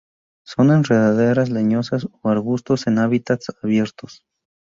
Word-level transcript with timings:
Son 0.43 0.71
enredaderas 0.71 1.51
leñosas 1.51 2.07
o 2.23 2.29
arbustos 2.31 2.87
en 2.87 2.97
hábitats 2.97 3.51
abierto. 3.61 4.07